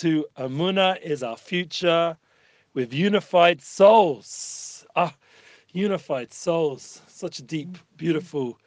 [0.00, 2.16] to Amuna is our future
[2.72, 4.86] with unified souls.
[4.96, 5.14] Ah,
[5.74, 7.02] unified souls.
[7.06, 8.58] Such a deep, beautiful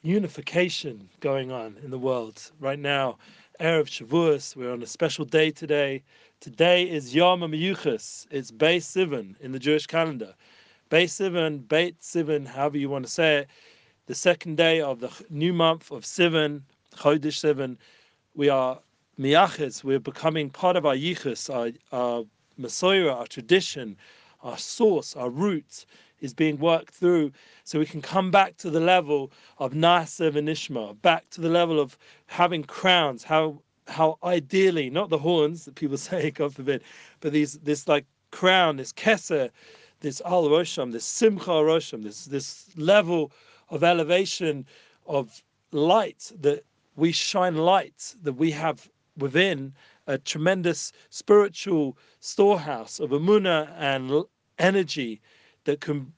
[0.00, 3.18] unification going on in the world right now.
[3.60, 6.02] Erev Shavuos, we're on a special day today.
[6.40, 8.26] Today is Yom HaMiyuchas.
[8.30, 10.34] It's Beis Sivan in the Jewish calendar.
[10.90, 13.48] Beis Sivan, Beit Sivan, however you want to say it,
[14.06, 16.62] the second day of the new month of Sivan,
[16.96, 17.76] Chodesh Sivan.
[18.34, 18.78] We are
[19.18, 22.24] miyachis, we're becoming part of our yichus, our, our
[23.10, 23.96] our tradition,
[24.42, 25.86] our source, our roots
[26.20, 27.32] is being worked through.
[27.64, 31.80] So we can come back to the level of Naasev and back to the level
[31.80, 31.96] of
[32.26, 36.82] having crowns, how how ideally, not the horns that people say, God forbid,
[37.20, 39.50] but these this like crown, this keser,
[40.00, 43.32] this al rosham, this simcha rosham, this this level
[43.70, 44.66] of elevation
[45.06, 46.64] of light that
[46.96, 49.74] we shine light that we have within
[50.06, 54.24] a tremendous spiritual storehouse of amuna and
[54.58, 55.20] energy
[55.64, 56.12] that can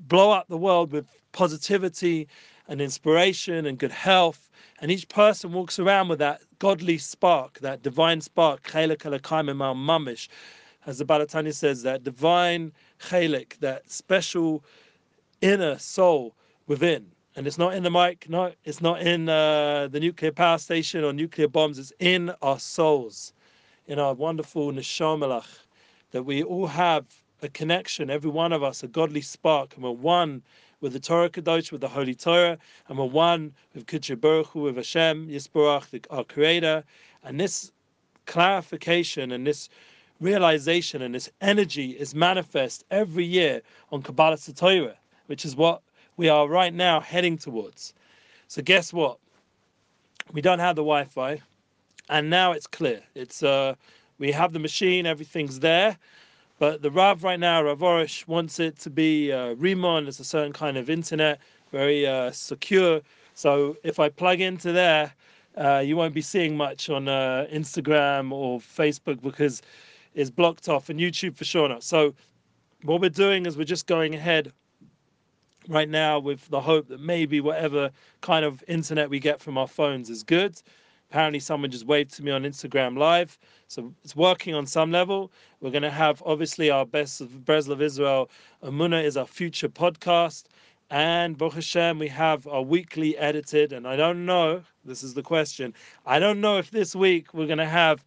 [0.00, 2.26] blow up the world with positivity
[2.68, 4.50] and inspiration and good health.
[4.80, 10.28] And each person walks around with that godly spark, that divine spark, mamish,
[10.86, 14.64] as the Baal HaTanya says, that divine chalik, that special
[15.42, 16.34] inner soul
[16.66, 20.58] within and it's not in the mic, no, it's not in uh, the nuclear power
[20.58, 23.32] station or nuclear bombs, it's in our souls,
[23.86, 25.46] in our wonderful neshamalach,
[26.10, 27.04] that we all have
[27.42, 30.42] a connection, every one of us, a godly spark, and we're one
[30.80, 34.76] with the Torah Kadosh, with the Holy Torah, and we're one with Kiddush Baruch with
[34.76, 36.82] Hashem, Yisborach, our Creator,
[37.22, 37.70] and this
[38.26, 39.68] clarification and this
[40.20, 45.82] realization and this energy is manifest every year on Kabbalah Torah, which is what
[46.16, 47.94] we are right now heading towards.
[48.48, 49.18] So guess what?
[50.32, 51.40] We don't have the Wi-Fi,
[52.08, 53.00] and now it's clear.
[53.14, 53.74] It's uh,
[54.18, 55.96] we have the machine, everything's there,
[56.58, 60.06] but the Rav right now, Rav Arush, wants it to be uh, Rimon.
[60.06, 61.40] It's a certain kind of internet,
[61.72, 63.00] very uh, secure.
[63.34, 65.12] So if I plug into there,
[65.56, 69.62] uh, you won't be seeing much on uh, Instagram or Facebook because
[70.14, 71.82] it's blocked off, and YouTube for sure not.
[71.82, 72.14] So
[72.82, 74.52] what we're doing is we're just going ahead
[75.70, 79.68] right now with the hope that maybe whatever kind of internet we get from our
[79.68, 80.60] phones is good.
[81.10, 83.38] Apparently, someone just waved to me on Instagram Live.
[83.68, 85.32] So it's working on some level.
[85.60, 88.30] We're going to have obviously our best of Breslov Israel.
[88.62, 90.44] Amuna is our future podcast.
[90.90, 93.72] And Baruch Hashem, we have our weekly edited.
[93.72, 95.74] And I don't know, this is the question.
[96.06, 98.04] I don't know if this week we're going to have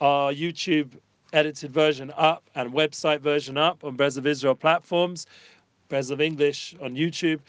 [0.00, 0.98] our YouTube
[1.32, 5.26] edited version up and website version up on Breslov Israel platforms.
[5.88, 7.40] Breslov English on YouTube.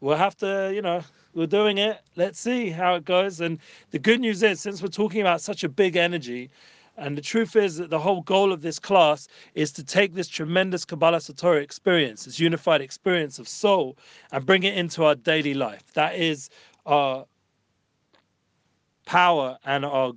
[0.00, 1.02] We'll have to, you know,
[1.34, 2.00] we're doing it.
[2.16, 3.40] Let's see how it goes.
[3.40, 3.58] And
[3.90, 6.50] the good news is, since we're talking about such a big energy,
[6.98, 10.28] and the truth is that the whole goal of this class is to take this
[10.28, 13.96] tremendous Kabbalas Torah experience, this unified experience of soul,
[14.32, 15.82] and bring it into our daily life.
[15.92, 16.48] That is
[16.86, 17.26] our
[19.04, 20.12] power and our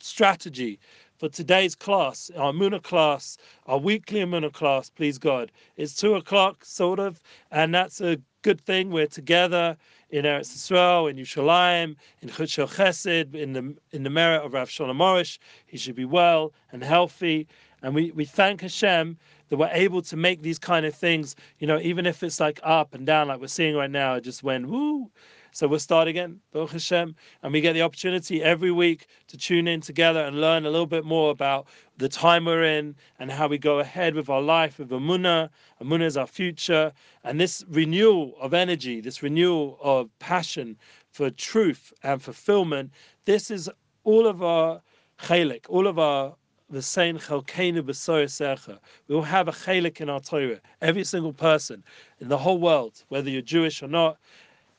[0.00, 0.78] strategy
[1.18, 5.50] for today's class, our Muna class, our weekly Muna class, please God.
[5.76, 8.90] It's two o'clock, sort of, and that's a good thing.
[8.90, 9.76] We're together
[10.10, 14.70] in Eretz Yisrael, in Yerushalayim, in Chut Chesed, in the in the merit of Rav
[14.70, 15.38] Shalom Arush.
[15.66, 17.48] He should be well and healthy,
[17.82, 19.16] and we we thank Hashem
[19.48, 21.34] that we're able to make these kind of things.
[21.58, 24.22] You know, even if it's like up and down, like we're seeing right now, it
[24.22, 25.10] just went woo
[25.56, 29.66] so we'll start again, Baruch Hashem, and we get the opportunity every week to tune
[29.66, 33.48] in together and learn a little bit more about the time we're in and how
[33.48, 35.48] we go ahead with our life with Amunah.
[35.82, 36.92] Amunah is our future,
[37.24, 40.76] and this renewal of energy, this renewal of passion
[41.08, 42.90] for truth and fulfillment.
[43.24, 43.70] This is
[44.04, 44.82] all of our
[45.22, 46.36] chalik, all of our
[46.68, 50.60] the same chalkeinu b'soyer We will have a chalik in our Torah.
[50.82, 51.84] Every single person
[52.20, 54.18] in the whole world, whether you're Jewish or not,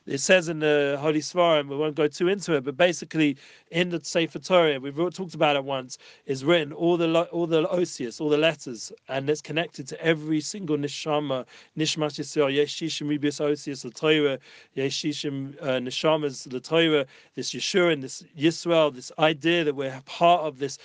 [0.08, 3.36] it says in the Holy Svarim, we won't go too into it, but basically
[3.70, 7.68] in the Sefer Torah, we've talked about it once, is written all the all the
[7.68, 11.44] osius, all the letters, and it's connected to every single neshama,
[11.76, 14.38] nishmas yisrael, yeshishim ribius osius l'Torah,
[14.76, 20.58] yeshishim uh, neshamas Torah, this Yeshua and this Yisrael, this idea that we're part of
[20.58, 20.78] this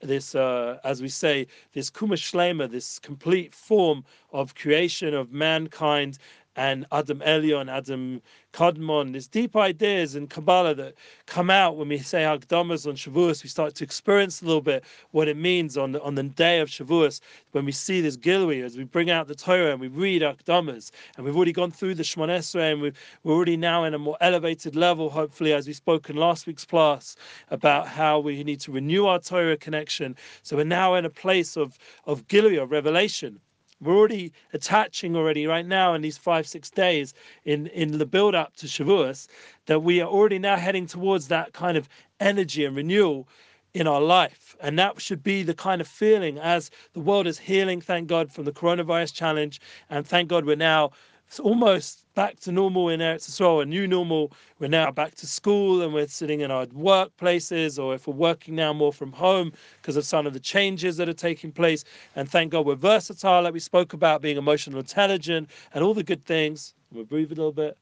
[0.00, 6.18] this, uh, as we say, this kumashlema, this complete form of creation of mankind
[6.58, 8.20] and Adam Elyon, Adam
[8.52, 9.12] Kadmon.
[9.12, 10.94] There's deep ideas in Kabbalah that
[11.26, 13.44] come out when we say Akdamas on Shavuos.
[13.44, 14.82] We start to experience a little bit
[15.12, 17.20] what it means on the, on the day of Shavuos
[17.52, 20.90] when we see this Gilui, as we bring out the Torah and we read Akdamas.
[21.16, 22.92] And we've already gone through the Shemon Esrei and we're
[23.32, 27.14] already now in a more elevated level, hopefully, as we spoke in last week's class
[27.50, 30.16] about how we need to renew our Torah connection.
[30.42, 33.38] So we're now in a place of, of Gilui, of revelation.
[33.80, 37.14] We're already attaching already right now in these five, six days
[37.44, 39.28] in, in the build up to Shavuos,
[39.66, 41.88] that we are already now heading towards that kind of
[42.20, 43.28] energy and renewal
[43.74, 44.56] in our life.
[44.60, 48.32] And that should be the kind of feeling as the world is healing, thank God,
[48.32, 49.60] from the coronavirus challenge.
[49.90, 50.90] And thank God we're now
[51.28, 54.32] it's almost back to normal in Eretz Yisrael, a new normal.
[54.60, 58.54] We're now back to school and we're sitting in our workplaces, or if we're working
[58.54, 61.84] now more from home because of some of the changes that are taking place.
[62.16, 66.02] And thank God we're versatile, like we spoke about, being emotional intelligent and all the
[66.02, 66.72] good things.
[66.92, 67.76] We'll breathe a little bit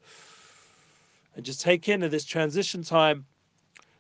[1.36, 3.26] and just take into this transition time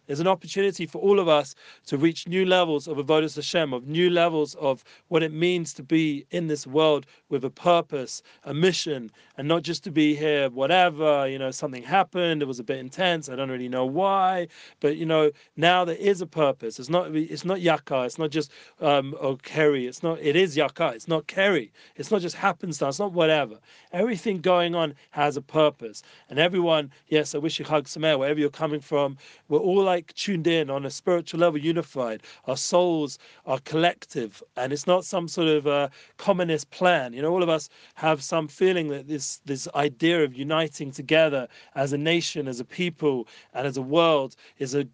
[0.06, 1.54] there's an opportunity for all of us
[1.86, 5.82] to reach new levels of avodas Hashem, of new levels of what it means to
[5.82, 10.48] be in this world with a purpose, a mission, and not just to be here,
[10.50, 14.48] whatever, you know, something happened, it was a bit intense, I don't really know why,
[14.80, 16.78] but you know, now there is a purpose.
[16.78, 18.50] It's not it's not yaka, it's not just
[18.80, 22.94] um or Kerry, it's not it is yaka, it's not Kerry, it's not just happenstance,
[22.94, 23.58] it's not whatever.
[23.92, 26.02] Everything going on has a purpose.
[26.28, 29.16] And everyone, yes, I wish you Chag Sameach, wherever you're coming from,
[29.48, 32.22] we're all like tuned in on a spiritual level, unified.
[32.44, 35.88] Our souls are collective, and it's not some sort of uh,
[36.18, 37.14] communist plan.
[37.14, 41.48] You know, all of us have some feeling that this this idea of uniting together
[41.74, 44.86] as a nation, as a people, and as a world is a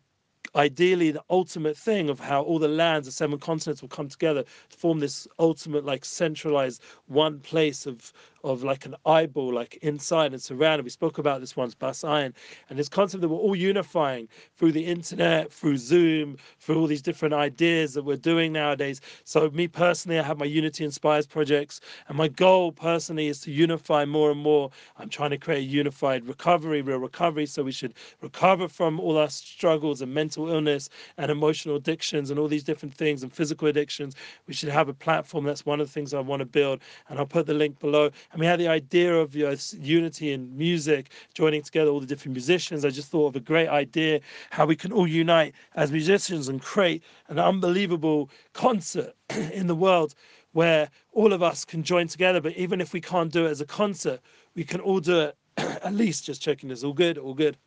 [0.54, 4.44] ideally the ultimate thing of how all the lands, the seven continents will come together
[4.70, 8.12] to form this ultimate, like centralized one place of
[8.44, 10.84] of like an eyeball, like inside and surrounded.
[10.84, 12.34] We spoke about this once, Bas Iron,
[12.68, 17.02] and this concept that we're all unifying through the internet, through Zoom, through all these
[17.02, 19.00] different ideas that we're doing nowadays.
[19.24, 23.52] So, me personally, I have my Unity Inspires projects, and my goal personally is to
[23.52, 24.70] unify more and more.
[24.98, 27.46] I'm trying to create a unified recovery, real recovery.
[27.46, 32.38] So, we should recover from all our struggles and mental illness and emotional addictions and
[32.38, 34.14] all these different things and physical addictions.
[34.46, 35.44] We should have a platform.
[35.44, 38.10] That's one of the things I want to build, and I'll put the link below.
[38.32, 42.06] And we had the idea of you know, unity in music, joining together all the
[42.06, 42.84] different musicians.
[42.84, 44.20] I just thought of a great idea
[44.50, 49.14] how we can all unite as musicians and create an unbelievable concert
[49.52, 50.14] in the world
[50.52, 52.40] where all of us can join together.
[52.40, 54.20] But even if we can't do it as a concert,
[54.54, 57.58] we can all do it at least just checking this all good, all good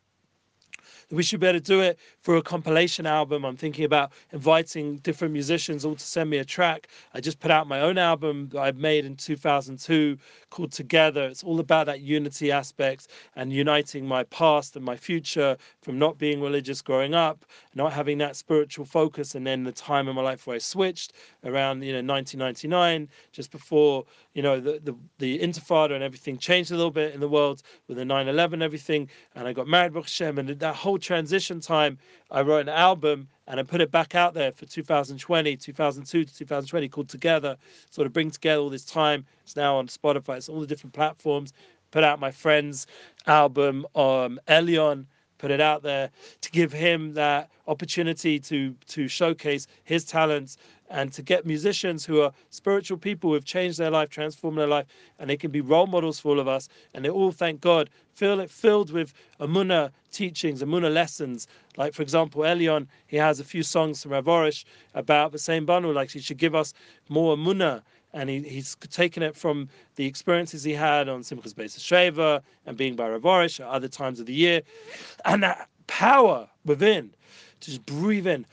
[1.10, 3.44] we should be able to do it for a compilation album.
[3.44, 6.88] I'm thinking about inviting different musicians all to send me a track.
[7.14, 10.18] I just put out my own album that I made in 2002
[10.50, 11.24] called Together.
[11.24, 16.18] It's all about that unity aspect and uniting my past and my future from not
[16.18, 17.44] being religious growing up,
[17.74, 21.12] not having that spiritual focus, and then the time in my life where I switched
[21.44, 24.04] around you know 1999, just before
[24.34, 27.62] you know the the, the Intifada and everything changed a little bit in the world
[27.86, 31.98] with the 9/11 everything, and I got married, Baruch Hashem, and that whole transition time,
[32.30, 36.34] I wrote an album and I put it back out there for 2020, 2002 to
[36.36, 37.56] 2020 called Together,
[37.90, 39.24] sort of bring together all this time.
[39.44, 41.52] It's now on Spotify, it's all the different platforms.
[41.92, 42.86] Put out my friend's
[43.26, 45.06] album, um, Elyon,
[45.38, 46.10] put it out there
[46.40, 50.56] to give him that opportunity to to showcase his talents
[50.90, 54.66] and to get musicians who are spiritual people who have changed their life, transformed their
[54.66, 54.86] life,
[55.18, 56.68] and they can be role models for all of us.
[56.94, 61.48] And they all, thank God, feel it filled with Amuna teachings, Amuna lessons.
[61.76, 65.66] Like, for example, Elyon, he has a few songs from Rav Arush about the same
[65.66, 66.72] bundle, like he should give us
[67.08, 67.82] more Amuna.
[68.12, 72.76] And he, he's taken it from the experiences he had on Simchas Beis Sheva and
[72.76, 74.62] being by Rav Arush at other times of the year.
[75.24, 77.12] And that power within,
[77.60, 78.46] to just breathe in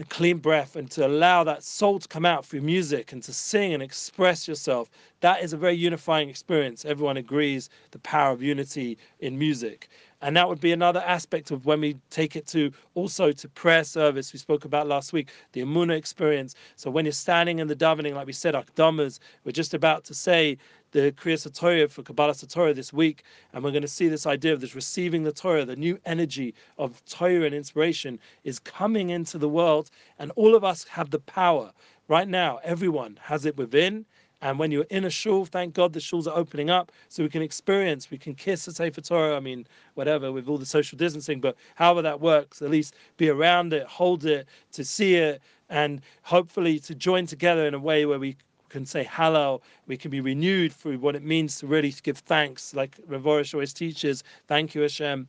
[0.00, 3.32] a clean breath and to allow that soul to come out through music and to
[3.32, 4.90] sing and express yourself.
[5.20, 6.84] That is a very unifying experience.
[6.84, 9.88] Everyone agrees the power of unity in music
[10.20, 13.84] and that would be another aspect of when we take it to also to prayer
[13.84, 17.76] service we spoke about last week the amuna experience so when you're standing in the
[17.76, 20.56] davening like we said akdamas we're just about to say
[20.92, 24.54] the Kriyas Torah for Kabbalah Torah this week, and we're going to see this idea
[24.54, 29.36] of this receiving the Torah, the new energy of Torah and inspiration is coming into
[29.36, 31.72] the world, and all of us have the power
[32.08, 32.58] right now.
[32.64, 34.06] Everyone has it within.
[34.40, 37.28] And when you're in a shul, thank God the shuls are opening up so we
[37.28, 39.36] can experience, we can kiss the Sefer Torah.
[39.36, 43.30] I mean, whatever, with all the social distancing, but however that works, at least be
[43.30, 48.06] around it, hold it, to see it, and hopefully to join together in a way
[48.06, 48.36] where we
[48.68, 49.62] can say Hallel.
[49.86, 53.54] We can be renewed through what it means to really give thanks, like Rav Arush
[53.54, 54.22] always teaches.
[54.46, 55.26] Thank you, Hashem.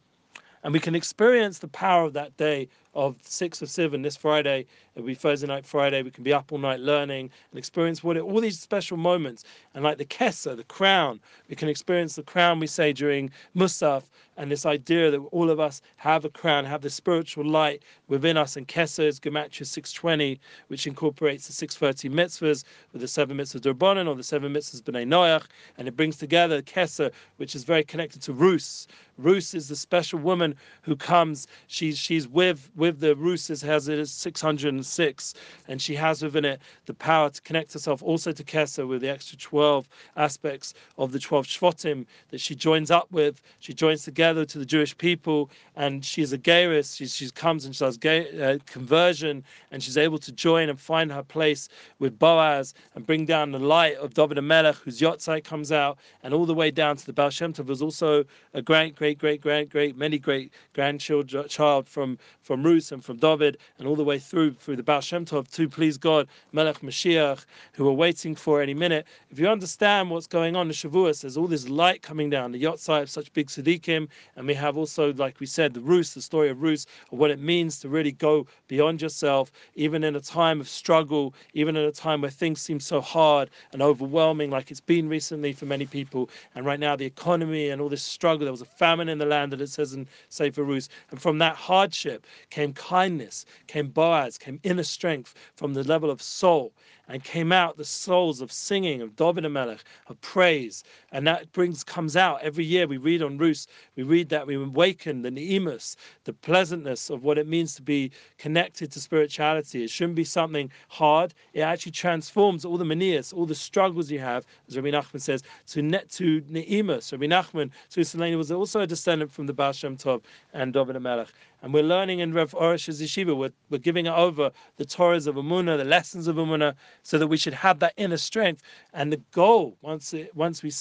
[0.64, 4.66] And we can experience the power of that day of 6 of 7 this Friday.
[4.96, 6.02] It'll be Thursday night, Friday.
[6.02, 9.44] We can be up all night learning and experience what it, all these special moments.
[9.74, 14.04] And like the Kesa, the crown, we can experience the crown we say during Musaf
[14.38, 18.38] and this idea that all of us have a crown, have the spiritual light within
[18.38, 18.58] us.
[18.58, 24.08] And Kesa is Gematria 620, which incorporates the 630 mitzvahs with the seven mitzvahs Durbanan
[24.08, 25.46] or the seven mitzvahs B'nai Noach.
[25.78, 28.88] And it brings together Kesa, which is very connected to Rus.
[29.18, 30.49] Rus is the special woman
[30.82, 35.34] who comes, she's, she's with with the Rusas has it as 606,
[35.68, 39.10] and she has within it the power to connect herself also to Kesa with the
[39.10, 43.42] extra 12 aspects of the 12 Shvatim that she joins up with.
[43.60, 46.96] She joins together to the Jewish people, and she's a Gairis.
[46.96, 50.80] She, she comes and she does gay, uh, conversion, and she's able to join and
[50.80, 55.44] find her place with Boaz and bring down the light of David Melech, whose Yotzai
[55.44, 57.82] comes out, and all the way down to the Baal Shem Tov.
[57.82, 60.39] Also a great, great, great, great, great, many great
[60.74, 64.84] grandchildren child from from Rus and from David and all the way through through the
[64.84, 69.06] Baal Shem Tov to please God, Melech Mashiach, who are waiting for any minute.
[69.30, 72.64] If you understand what's going on in Shavuos, there's all this light coming down, the
[72.64, 76.22] Yotzai of such big Tzaddikim, and we have also, like we said, the Rus, the
[76.22, 80.22] story of Ruth, of what it means to really go beyond yourself, even in a
[80.22, 84.72] time of struggle, even in a time where things seem so hard and overwhelming, like
[84.72, 86.30] it's been recently for many people.
[86.56, 89.26] And right now, the economy and all this struggle, there was a famine in the
[89.26, 90.90] land that it says in Sefer Rus.
[91.12, 96.22] And from that hardship came kindness, came Boaz, came inner strength from the level of
[96.22, 96.74] soul,
[97.10, 100.84] and came out the souls of singing, of David Melech, of praise.
[101.12, 102.88] And that brings comes out every year.
[102.88, 107.40] We read on Rus, we read that we awaken the Ne'imus, the pleasantness of what
[107.40, 109.84] it means to be connected to spirituality.
[109.84, 111.34] It shouldn't be something hard.
[111.54, 115.42] It actually transforms all the manias, all the struggles you have, as Rabbi Nachman says,
[115.68, 117.12] to net to Ne'imus.
[117.12, 120.22] Rabbi Nachman, Susalani was also a descendant from the Baal Shem Tov
[120.54, 121.30] and David Melech.
[121.62, 125.78] And we're learning in Rav Arush's yeshiva, we're, we're giving over the Torahs of Amunah,
[125.78, 126.74] the lessons of Amunah,
[127.04, 128.62] so that we should have that inner strength.
[128.94, 130.72] And the goal, once it, once we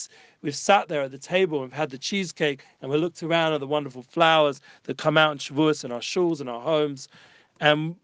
[0.43, 3.61] we've sat there at the table, we've had the cheesecake, and we looked around at
[3.61, 7.09] the wonderful flowers that come out in Shavuos in our shuls and our homes,
[7.61, 7.97] and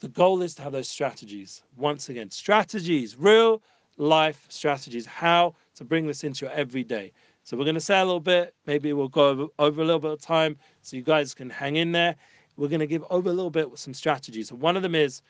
[0.00, 1.62] the goal is to have those strategies.
[1.76, 3.62] Once again, strategies, real
[3.98, 7.12] life strategies, how to bring this into your everyday.
[7.44, 8.54] So we're going to say a little bit.
[8.66, 11.76] Maybe we'll go over, over a little bit of time so you guys can hang
[11.76, 12.14] in there.
[12.56, 14.48] We're going to give over a little bit with some strategies.
[14.48, 15.22] So one of them is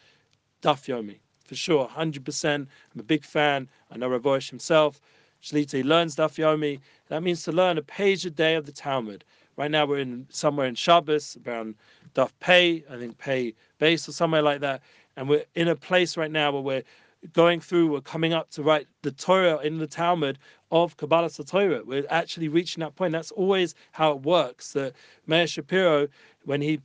[0.61, 2.55] Daf Yomi, for sure, 100%.
[2.55, 3.69] I'm a big fan.
[3.91, 5.01] I know Rav Arush himself.
[5.41, 6.81] He learns Daf Yomi.
[7.09, 9.25] That means to learn a page a day of the Talmud.
[9.57, 11.75] Right now we're in somewhere in Shabbos, around
[12.15, 14.83] Daf Pei, I think Pei Base or somewhere like that.
[15.17, 16.83] And we're in a place right now where we're
[17.33, 20.39] going through, we're coming up to write the Torah in the Talmud
[20.71, 21.83] of Kabbalah Torah.
[21.85, 23.13] We're actually reaching that point.
[23.13, 24.73] That's always how it works.
[24.73, 24.95] That
[25.27, 26.09] Meir Shapiro,
[26.45, 26.81] when he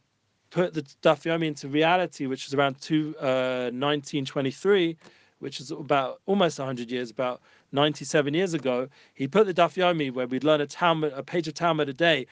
[0.50, 4.98] put the Daf Yomi into reality, which was around two, uh, 1923,
[5.40, 7.42] which is about almost 100 years, about
[7.72, 11.48] 97 years ago, he put the Daf Yomi where we'd learn a Talmud, a page
[11.48, 12.28] of Talmud a day,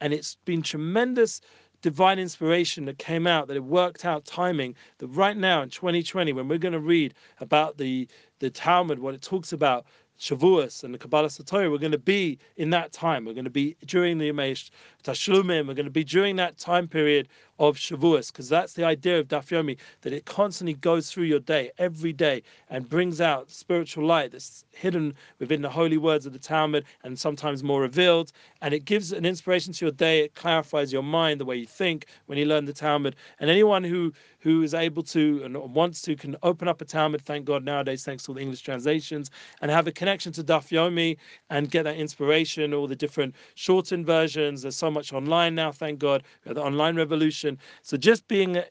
[0.00, 1.40] and it's been tremendous
[1.84, 6.32] divine inspiration that came out that it worked out timing that right now in 2020
[6.32, 9.84] when we're going to read about the the Talmud what it talks about
[10.18, 13.26] Shavuos and the Kabbalas Torah, we're going to be in that time.
[13.26, 14.70] We're going to be during the Yemesh
[15.02, 15.66] Tashlumim.
[15.68, 19.28] We're going to be during that time period of Shavuos, because that's the idea of
[19.28, 24.06] Daf Yomi, that it constantly goes through your day, every day, and brings out spiritual
[24.06, 28.32] light that's hidden within the holy words of the Talmud and sometimes more revealed.
[28.62, 30.20] And it gives an inspiration to your day.
[30.20, 33.16] It clarifies your mind, the way you think when you learn the Talmud.
[33.38, 34.12] And anyone who
[34.44, 38.04] who is able to and wants to can open up a Talmud, thank God nowadays,
[38.04, 39.30] thanks to all the English translations,
[39.62, 41.16] and have a connection to Daf Yomi
[41.48, 44.60] and get that inspiration, all the different shortened versions.
[44.60, 46.24] There's so much online now, thank God.
[46.44, 47.43] The online revolution
[47.82, 48.62] so just being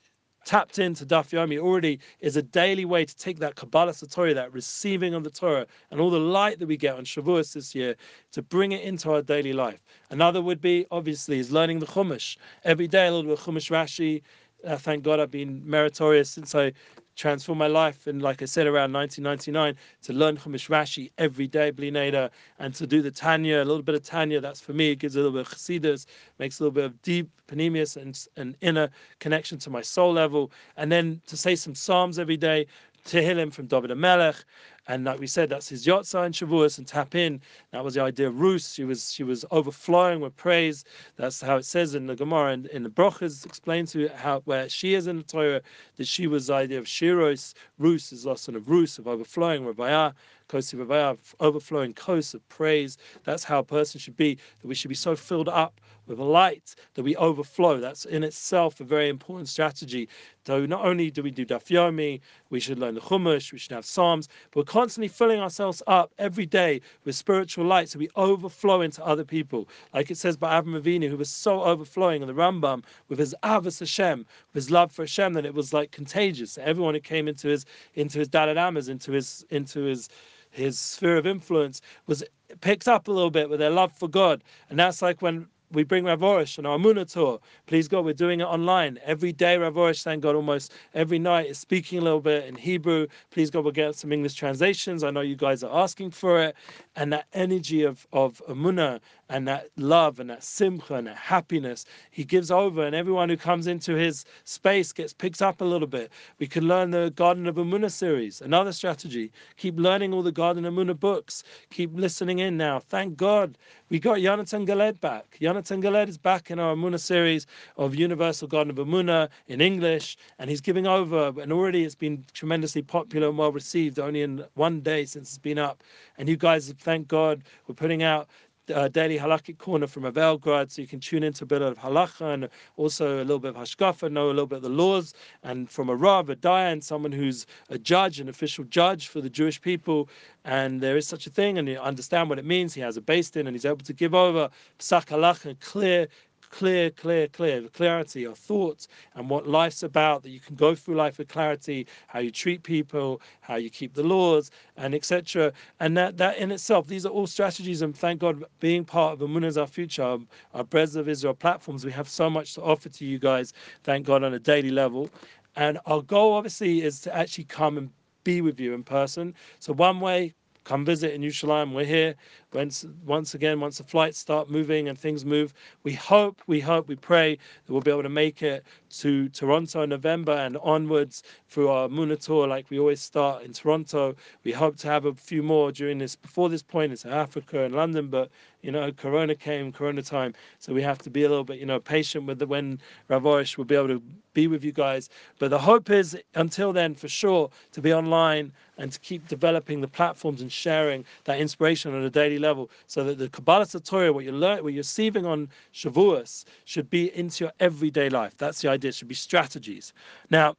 [0.46, 4.52] tapped into Daf Yomi already is a daily way to take that Kabbalah Torah, that
[4.54, 7.96] receiving of the Torah, and all the light that we get on Shavuos this year,
[8.32, 9.80] to bring it into our daily life.
[10.10, 12.38] Another would be, obviously, is learning the Chumash.
[12.64, 14.22] Every day, a little bit of Chumash Rashi.
[14.66, 16.72] Uh, thank God I've been meritorious since I
[17.16, 18.08] transformed my life.
[18.08, 22.30] And like I said, around 1999, to learn Chumash Rashi every day, Blineda,
[22.60, 24.92] and to do the Tanya, a little bit of Tanya, that's for me.
[24.92, 26.06] It gives a little bit of Chassidus,
[26.40, 28.90] makes a little bit of deep panemius and an inner
[29.20, 30.52] connection to my soul level.
[30.78, 32.66] And then to say some Psalms every day,
[33.06, 34.44] Tehillim from David Melech,
[34.88, 37.40] And like we said, that's his Yotza and Shavuos and tap in.
[37.72, 38.74] That was the idea of Rus.
[38.74, 40.84] She was she was overflowing with praise.
[41.16, 44.68] That's how it says in the Gemara and in the Brochas explained to how where
[44.68, 45.62] she is in the Torah
[45.96, 47.54] that she was the idea of Shiros.
[47.78, 49.66] Rus is lesson of Rus of overflowing.
[49.66, 50.12] Rabbi
[50.50, 52.98] Kosi Rabbi overflowing coast of praise.
[53.24, 54.36] That's how a person should be.
[54.36, 57.80] That we should be so filled up with light that we overflow.
[57.80, 60.10] That's in itself a very important strategy.
[60.46, 62.20] So not only do we do Daf Yomi,
[62.50, 66.14] we should learn the Chumash, we should have Psalms, but we're constantly filling ourselves up
[66.20, 69.70] every day with spiritual light so we overflow into other people.
[69.94, 73.34] Like it says by Avraham Avinu, who was so overflowing in the Rambam with his
[73.44, 76.58] Avos Hashem, with his love for Hashem, that it was like contagious.
[76.58, 80.10] Everyone who came into his into his Dalad into his into his
[80.54, 82.24] his sphere of influence was
[82.62, 84.44] picked up a little bit with their love for God.
[84.70, 87.40] And that's like when we bring Rav Arush on our Muna tour.
[87.66, 89.00] Please God, we're doing it online.
[89.04, 92.56] Every day, Rav Arush, thank God, almost every night is speaking a little bit in
[92.56, 93.08] Hebrew.
[93.32, 95.04] Please God, we'll get some English translations.
[95.04, 96.56] I know you guys are asking for it.
[96.96, 99.00] And that energy of, of Amuna
[99.30, 103.38] and that love and that simcha and that happiness he gives over, and everyone who
[103.38, 106.12] comes into his space gets picked up a little bit.
[106.40, 109.32] We can learn the Garden of Amuna series, another strategy.
[109.58, 111.44] Keep learning all the Garden of Amuna books.
[111.70, 112.80] Keep listening in now.
[112.80, 113.58] Thank God
[113.90, 115.38] we got Jonathan Galed back.
[115.40, 117.46] Jonathan Galed is back in our Amuna series
[117.78, 122.26] of Universal Garden of Amuna in English, and he's giving over, and already it's been
[122.34, 125.84] tremendously popular and well received, only in one day since it's been up.
[126.18, 128.28] And you guys, thank God, we're putting out
[128.74, 132.34] uh, daily halakhic corner from Avelgrad, so you can tune into a bit of halacha
[132.34, 135.70] and also a little bit of hashkafa, know a little bit of the laws, and
[135.70, 139.60] from a rav, a dayan, someone who's a judge, an official judge for the Jewish
[139.62, 140.10] people,
[140.46, 142.74] and there is such a thing, and you understand what it means.
[142.74, 146.08] He has a based in, and he's able to give over psak halacha, clear
[146.54, 150.94] clear, clear, clear, clarity of thoughts and what life's about, that you can go through
[150.94, 155.52] life with clarity, how you treat people, how you keep the laws, and etc.
[155.80, 159.28] And that, that in itself, these are all strategies, and thank God, being part of
[159.28, 160.20] Amunah is our future, our,
[160.54, 164.24] our Breslov Israel platforms, we have so much to offer to you guys, thank God,
[164.24, 165.10] on a daily level.
[165.56, 167.90] And our goal, obviously, is to actually come and
[168.24, 169.34] be with you in person.
[169.60, 171.74] So, one way, come visit in Yerushalayim.
[171.74, 172.16] We're here.
[172.54, 176.88] Once, once again, once the flights start moving and things move, we hope, we hope,
[176.88, 181.24] we pray that we'll be able to make it to Toronto in November and onwards
[181.50, 184.16] through our Muna tour, like we always start in Toronto.
[184.44, 187.74] We hope to have a few more during this, before this point, in Africa and
[187.74, 188.30] London, but
[188.62, 191.66] you know, Corona came, Corona time, so we have to be a little bit, you
[191.66, 192.80] know, patient with the when
[193.10, 194.02] Rav Arush will be able to
[194.34, 195.10] be with you guys.
[195.38, 199.82] But the hope is, until then, for sure, to be online and to keep developing
[199.82, 204.14] the platforms and sharing that inspiration on a daily level, so that the Kabbalah Torah,
[204.14, 208.38] what you're learning, what you're receiving on Shavuos, should be into your everyday life.
[208.38, 208.90] That's the idea.
[208.90, 209.94] It should be strategies.
[210.30, 210.56] Now,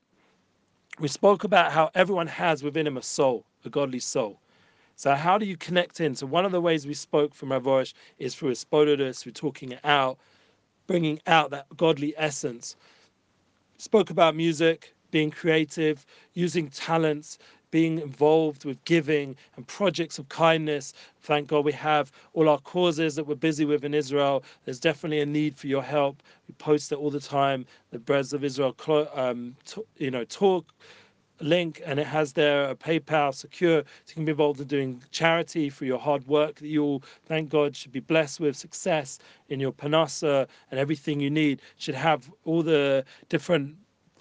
[0.99, 4.41] we spoke about how everyone has within him a soul, a godly soul.
[4.97, 6.15] So how do you connect in?
[6.15, 9.73] So one of the ways we spoke from Rav Arush is through hisbodedus, through talking
[9.73, 10.19] it out,
[10.87, 12.77] bringing out that godly essence.
[13.79, 17.39] Spoke about music, being creative, using talents,
[17.75, 20.95] being involved with giving and projects of kindness.
[21.23, 24.45] Thank God we have all our causes that we're busy with in Israel.
[24.65, 26.23] There's definitely a need for your help.
[26.47, 27.67] We post it all the time.
[27.91, 28.77] The Breslov Israel,
[29.13, 29.57] um,
[29.97, 30.73] you know, talk
[31.41, 33.83] link and it has there a PayPal secure.
[33.83, 37.03] So you can be involved in doing charity for your hard work that you all,
[37.27, 41.61] thank God, should be blessed with success in your panasa and everything you need.
[41.79, 43.75] Should have all the different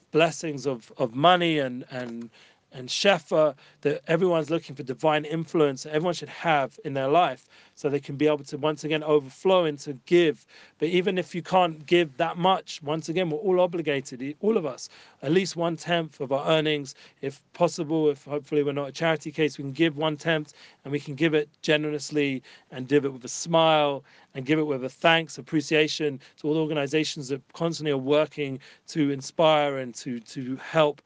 [0.09, 2.31] blessings of, of money and, and
[2.73, 7.89] and Shefa that everyone's looking for divine influence everyone should have in their life so
[7.89, 10.45] they can be able to once again overflow into give.
[10.79, 14.65] But even if you can't give that much, once again, we're all obligated, all of
[14.65, 14.89] us,
[15.21, 18.09] at least one tenth of our earnings, if possible.
[18.09, 21.15] If hopefully we're not a charity case, we can give one tenth and we can
[21.15, 24.03] give it generously and give it with a smile
[24.35, 28.59] and give it with a thanks, appreciation to all the organizations that constantly are working
[28.87, 31.01] to inspire and to to help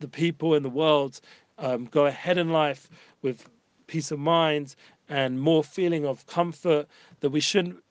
[0.00, 1.20] the people in the world
[1.58, 2.88] um, go ahead in life
[3.22, 3.48] with
[3.86, 4.76] peace of mind
[5.08, 6.86] and more feeling of comfort
[7.20, 7.82] that we shouldn't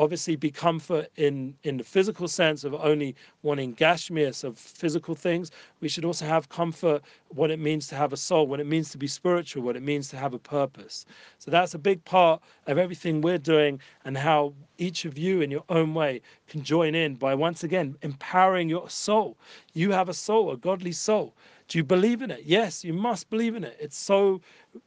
[0.00, 5.50] obviously be comfort in in the physical sense of only wanting gashmias of physical things.
[5.82, 8.90] We should also have comfort what it means to have a soul what it means
[8.92, 11.04] to be spiritual what it means to have a purpose.
[11.38, 15.50] So that's a big part of everything we're doing and how each of you in
[15.50, 19.36] your own way can join in by once again empowering your soul.
[19.74, 21.34] You have a soul a godly soul.
[21.68, 22.44] Do you believe in it?
[22.46, 23.76] Yes you must believe in it.
[23.78, 24.40] It's so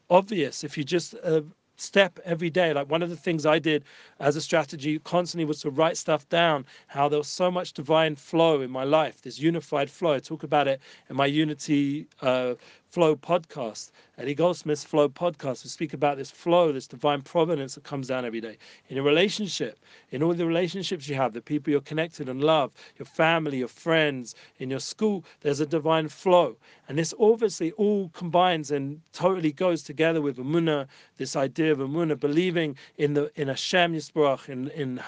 [0.09, 1.41] obvious if you just uh,
[1.83, 2.73] step every day.
[2.73, 3.83] Like one of the things I did
[4.19, 8.15] as a strategy constantly was to write stuff down, how there was so much divine
[8.15, 10.13] flow in my life, this unified flow.
[10.13, 12.55] I talk about it in my unity uh,
[12.93, 15.63] Flow podcast, Eddie Goldsmith's Flow podcast.
[15.63, 18.55] We speak about this flow, this divine providence that comes down every day
[18.87, 19.79] in a relationship,
[20.11, 23.67] in all the relationships you have, the people you're connected and love, your family, your
[23.67, 25.25] friends, in your school.
[25.41, 26.55] There's a divine flow,
[26.87, 30.85] and this obviously all combines and totally goes together with Amunah,
[31.17, 35.01] this idea of Amunah, believing in the in Hashem Yisbarach, in in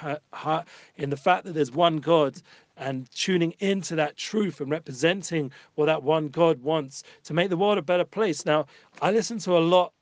[0.97, 2.41] in the fact that there's one God
[2.77, 7.57] and tuning into that truth and representing what that one God wants to make the
[7.57, 8.45] world a better place.
[8.45, 8.65] Now,
[9.01, 9.93] I listen to a lot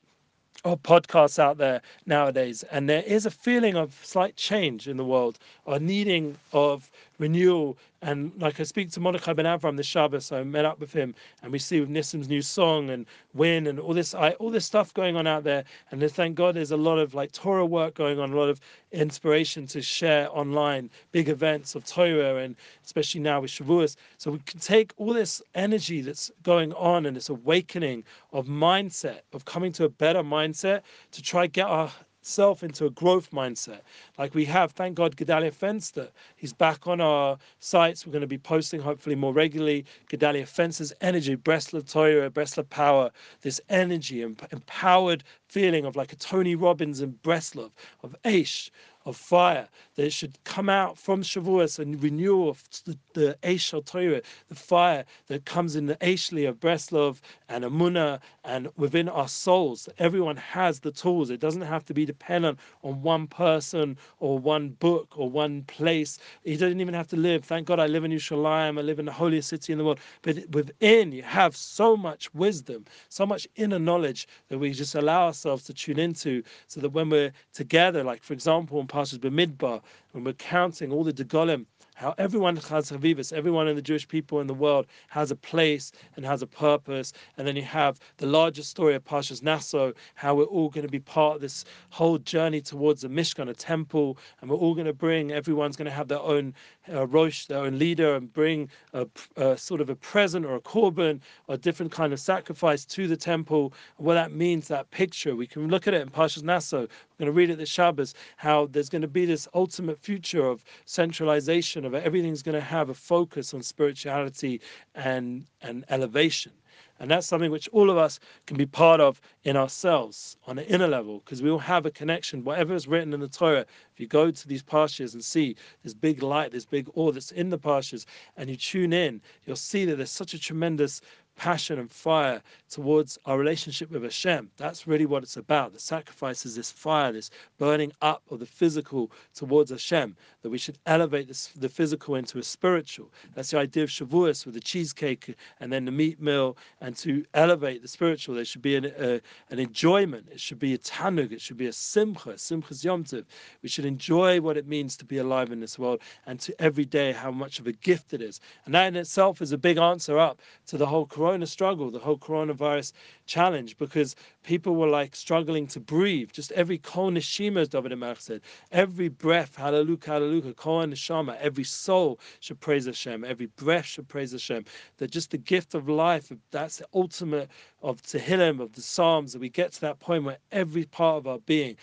[0.66, 5.06] of podcasts out there nowadays, and there is a feeling of slight change in the
[5.06, 10.32] world, a needing of renewal and like I speak to Mordechai Ben Avram this Shabbos,
[10.32, 13.80] I met up with him, and we see with Nissim's new song and Win and
[13.80, 15.64] all this, I, all this stuff going on out there.
[15.90, 18.60] And thank God, there's a lot of like Torah work going on, a lot of
[18.92, 23.96] inspiration to share online, big events of Torah, and especially now with Shavuos.
[24.18, 29.22] So we can take all this energy that's going on and this awakening of mindset,
[29.32, 31.90] of coming to a better mindset, to try get our
[32.26, 33.82] self into a growth mindset.
[34.18, 38.06] Like we have thank god gedalia fenster he's back on our sites.
[38.06, 39.86] We're going to be posting hopefully more regularly.
[40.10, 46.16] Gedalia fenster's energy breslov torah breslov power this energy and empowered feeling of like a
[46.16, 47.72] tony robbins in breslov
[48.04, 48.70] of aish
[49.06, 54.22] of fire that should come out from Shavuos and renewal of the, the Eish Torah,
[54.50, 59.88] the fire that comes in the Eishli of Breslov and Amuna and within our souls.
[60.00, 61.30] Everyone has the tools.
[61.30, 66.18] It doesn't have to be dependent on one person or one book or one place.
[66.44, 67.46] You don't even have to live.
[67.46, 68.80] Thank God I live in Yerushalayim.
[68.80, 70.00] I live in the holiest city in the world.
[70.22, 75.28] But within you have so much wisdom, so much inner knowledge that we just allow
[75.28, 79.83] ourselves to tune into so that when we're together, like for example in Parshas Bamidbar,
[80.12, 81.66] when we're counting all the Degolim
[81.96, 85.92] how everyone has Havivas, everyone in the Jewish people in the world has a place
[86.16, 87.14] and has a purpose.
[87.38, 90.92] And then you have the larger story of Parshas Naso, how we're all going to
[90.92, 94.88] be part of this whole journey towards a Mishkan, a temple, and we're all going
[94.88, 96.54] to bring, everyone's going to have their own
[96.92, 100.62] uh, Rosh, their own leader, and bring a, a, sort of a present or a
[100.62, 103.74] korban or a different kind of sacrifice to the temple.
[103.98, 106.88] What that means, that picture, we can look at it in Parshas Naso.
[107.14, 110.46] We're going to read it this Shabbos, how there's going to be this ultimate future
[110.46, 111.94] of centralization of.
[111.94, 114.62] Everything's going to have a focus on spirituality
[114.96, 116.52] and, and elevation.
[117.00, 120.66] And that's something which all of us can be part of in ourselves on an
[120.66, 122.44] inner level, because we all have a connection.
[122.44, 125.94] Whatever is written in the Torah, if you go to these pastures and see this
[125.94, 128.06] big light, this big awe that's in the pastures,
[128.38, 131.02] and you tune in, you'll see that there's such a tremendous
[131.36, 134.50] passion and fire towards our relationship with Hashem.
[134.58, 135.74] That's really what it's about.
[135.74, 140.58] The sacrifice is this fire, this burning up of the physical towards Hashem, that we
[140.58, 143.12] should elevate this, the physical into a spiritual.
[143.36, 147.26] That's the idea of Shavuos with the cheesecake and then the meat meal, and to
[147.34, 149.20] elevate the spiritual, there should be an, uh,
[149.50, 150.28] an enjoyment.
[150.32, 151.32] It should be a tanug.
[151.32, 153.26] It should be a simcha, simchas yom tov.
[153.62, 156.86] We should enjoy what it means to be alive in this world and to every
[156.86, 158.40] day how much of a gift it is.
[158.66, 162.00] And that in itself is a big answer up to the whole corona struggle, the
[162.00, 162.92] whole coronavirus
[163.26, 166.32] challenge, because people were like struggling to breathe.
[166.32, 171.64] Just every kol neshima, as David Melech said, every breath, hallelujah, hallelujah, kol neshama, every
[171.64, 174.66] soul should praise Hashem, every breath should praise Hashem.
[174.98, 177.50] That just the gift of life, that's the ultimate
[177.82, 181.28] of Tehillim, of the Psalms, that we get to that point where every part of
[181.28, 181.76] our being,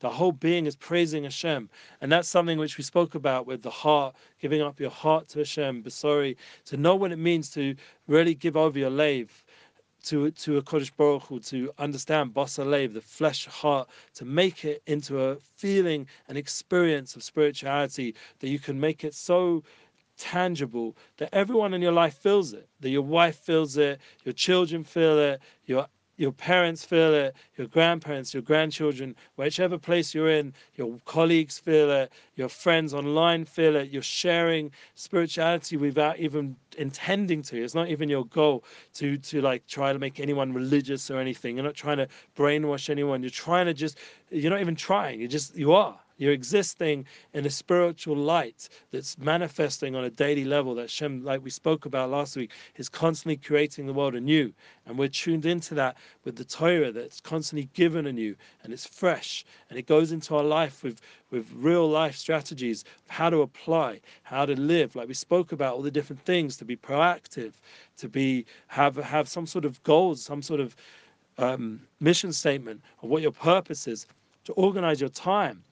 [0.00, 1.68] the whole being is praising Hashem.
[2.00, 5.40] And that's something which we spoke about with the heart, giving up your heart to
[5.40, 7.74] Hashem, sorry, to know what it means to
[8.10, 9.44] really give over your lave
[10.02, 14.82] to to a Kodesh Baruch Hu, to understand Basalev, the flesh heart, to make it
[14.86, 19.62] into a feeling, an experience of spirituality that you can make it so
[20.18, 24.84] tangible that everyone in your life feels it, that your wife feels it, your children
[24.84, 25.86] feel it, your
[26.20, 31.90] your parents feel it, your grandparents, your grandchildren, whichever place you're in, your colleagues feel
[31.90, 37.64] it, your friends online feel it, you're sharing spirituality without even intending to.
[37.64, 41.56] It's not even your goal to to like try to make anyone religious or anything.
[41.56, 43.22] You're not trying to brainwash anyone.
[43.22, 43.96] You're trying to just
[44.30, 45.22] you're not even trying.
[45.22, 45.98] You just you are.
[46.20, 51.42] You're existing in a spiritual light that's manifesting on a daily level that Shem, like
[51.42, 54.52] we spoke about last week, is constantly creating the world anew.
[54.84, 59.46] And we're tuned into that with the Torah that's constantly given anew and it's fresh
[59.70, 63.98] and it goes into our life with, with real life strategies of how to apply,
[64.22, 64.94] how to live.
[64.94, 67.54] Like we spoke about all the different things to be proactive,
[67.96, 70.76] to be have have some sort of goals, some sort of
[71.38, 74.06] um, mission statement of what your purpose is,
[74.44, 75.64] to organize your time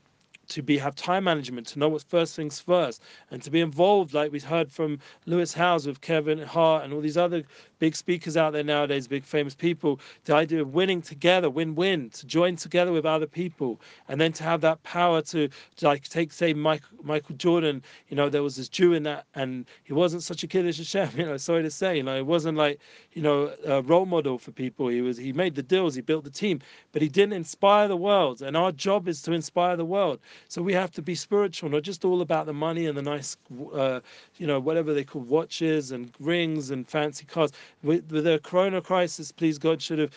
[0.49, 4.15] to be have time management, to know what's first things first, and to be involved,
[4.15, 7.43] like we heard from Lewis Howes with Kevin Hart and all these other
[7.79, 10.01] big speakers out there nowadays, big famous people.
[10.25, 14.43] The idea of winning together, win-win, to join together with other people, and then to
[14.43, 17.83] have that power to, to like take, say, Michael, Michael Jordan.
[18.09, 21.17] You know, there was this Jew in that, and he wasn't such a kiddish chef.
[21.19, 22.79] You know, sorry to say, you know, it wasn't like
[23.13, 24.89] you know a role model for people.
[24.89, 26.61] He was he made the deals, he built the team,
[26.93, 28.41] but he didn't inspire the world.
[28.43, 30.21] And our job is to inspire the world.
[30.49, 33.37] So we have to be spiritual, not just all about the money and the nice,
[33.73, 34.01] uh,
[34.37, 37.53] you know, whatever they call watches and rings and fancy cars.
[37.83, 40.13] With, with the Corona crisis, please God should have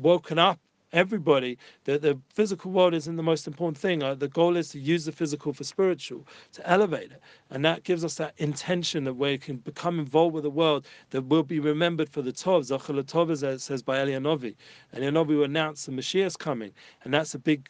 [0.00, 0.58] woken up
[0.92, 4.02] everybody that the physical world isn't the most important thing.
[4.02, 7.20] Uh, the goal is to use the physical for spiritual, to elevate it.
[7.50, 11.22] And that gives us that intention that we can become involved with the world that
[11.22, 12.62] will be remembered for the Tov.
[12.62, 14.54] Zachal Tov, as it says by Elianovi.
[14.94, 16.72] Elianovi will announce the Mashiach's coming.
[17.04, 17.68] And that's a big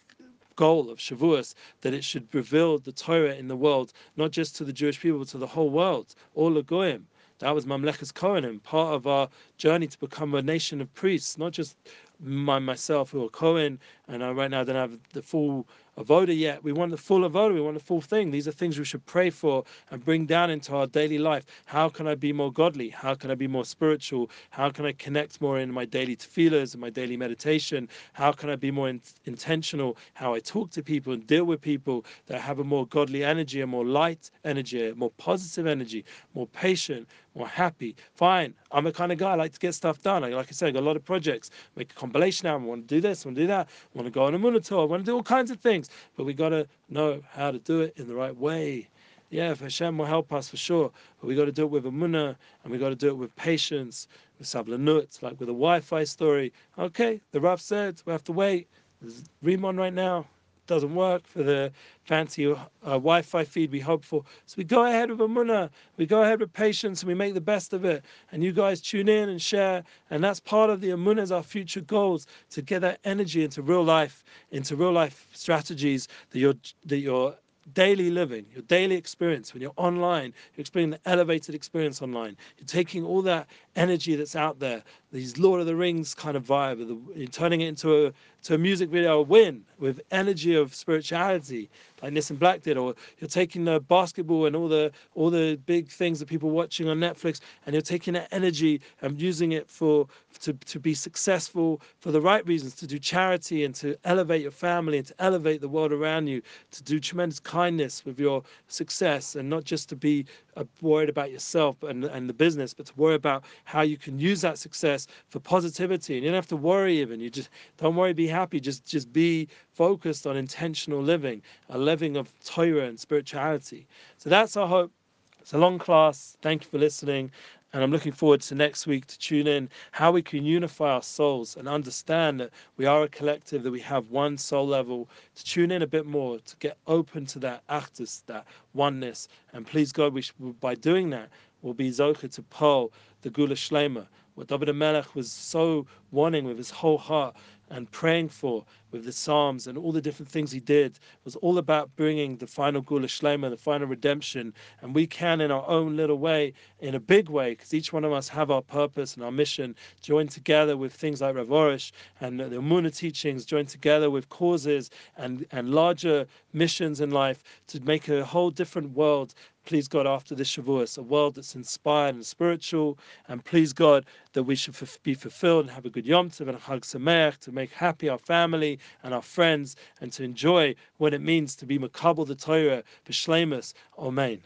[0.57, 4.65] goal of Shavuos, that it should reveal the Torah in the world, not just to
[4.65, 7.07] the Jewish people, but to the whole world, all the Goyim.
[7.39, 11.53] That was Mamlechus Kohanim, part of our journey to become a nation of priests, not
[11.53, 11.77] just
[12.19, 15.67] my myself who are Cohen, and I right now don't have the full
[15.99, 16.63] avoda yet.
[16.63, 17.55] We want the full avoda.
[17.55, 18.31] We want the full thing.
[18.31, 21.47] These are things we should pray for and bring down into our daily life.
[21.65, 22.89] How can I be more godly?
[22.89, 24.31] How can I be more spiritual?
[24.51, 27.89] How can I connect more in my daily tefillahs and my daily meditation?
[28.13, 29.97] How can I be more in, intentional?
[30.15, 33.61] How I talk to people and deal with people that have a more godly energy,
[33.61, 36.05] a more light energy, a more positive energy,
[36.35, 37.95] more patient, more happy.
[38.15, 38.55] Fine.
[38.73, 40.25] I'm the kind of guy I like to get stuff done.
[40.25, 41.51] I, like I said, I got a lot of projects.
[41.77, 42.65] Make a compilation album.
[42.65, 43.25] I want to do this.
[43.25, 43.69] I want to do that.
[43.69, 44.83] I want to go on a Muna tour.
[44.83, 45.86] I want to do all kinds of things.
[46.17, 48.89] But we got to know how to do it in the right way.
[49.31, 50.93] Yeah, if Hashem will help us for sure.
[51.21, 53.35] But we got to do it with Amunah and we got to do it with
[53.37, 56.53] patience, with sablanut, like with a Wi Fi story.
[56.79, 58.69] Okay, the Rav said we have to wait.
[59.01, 60.27] There's Rimon right now
[60.67, 61.73] doesn't work for the
[62.05, 64.23] fancy uh, Wi-Fi feed we hope for.
[64.47, 67.41] So we go ahead with Amunah, we go ahead with patience, and we make the
[67.41, 68.05] best of it.
[68.33, 71.43] And you guys tune in and share, and that's part of the Amunah is our
[71.43, 76.55] future goals to get that energy into real life, into real life strategies that you're
[76.87, 77.35] that you're
[77.75, 82.37] daily living, your daily experience, when you're online, you're experiencing the elevated experience online.
[82.59, 86.45] You're taking all that energy that's out there, these Lord of the Rings kind of
[86.45, 86.79] vibe,
[87.15, 88.13] you're turning it into a,
[88.47, 91.69] to a music video, win with energy of spirituality,
[92.01, 95.89] like Nissim Black did, or you're taking the basketball and all the all the big
[95.89, 100.07] things that people watching on Netflix, and you're taking that energy and using it for
[100.41, 104.51] to, to be successful for the right reasons, to do charity and to elevate your
[104.53, 109.35] family and to elevate the world around you, to do tremendous kindness with your success,
[109.35, 110.25] and not just to be
[110.57, 114.21] uh, worried about yourself and, and the business, but to worry about how you can
[114.21, 116.15] use that success for positivity.
[116.15, 117.19] And you don't have to worry even.
[117.19, 118.36] You just don't worry, be happy.
[118.45, 123.87] Just just be focused on intentional living, a living of Torah and spirituality.
[124.19, 124.93] So that's our hope.
[125.41, 126.37] It's a long class.
[126.43, 127.31] Thank you for listening.
[127.73, 131.03] And I'm looking forward to next week to tune in how we can unify our
[131.03, 135.45] souls and understand that we are a collective, that we have one soul level, to
[135.45, 139.29] tune in a bit more, to get open to that actus, that oneness.
[139.53, 141.29] And please God, we should, by doing that,
[141.63, 146.59] we'll be Zocha to Paul, the Geula Shlema, what David Melech was so wanting with
[146.59, 147.37] his whole heart
[147.71, 151.59] and praying for with the Psalms and all the different things he did was all
[151.59, 154.55] about bringing the final Geula Shlema, the final redemption.
[154.81, 158.05] And we can, in our own little way, in a big way, because each one
[158.05, 161.93] of us have our purpose and our mission, join together with things like Rav Arush
[162.21, 167.81] and the Amunah teachings, join together with causes and, and larger missions in life to
[167.81, 169.35] make a whole different world
[169.67, 172.99] please God, after this Shavuos, a world that's inspired and spiritual,
[173.29, 176.57] and please God that we should be fulfilled and have a good Yom Tov and
[176.57, 181.13] a Chag Sameach to make happy our family and our friends and to enjoy what
[181.13, 183.75] it means to be Makabal the Torah, B'Shlemus.
[183.99, 184.41] Amen.